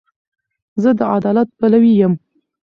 [0.81, 2.13] زه د عدالت پلوی یم.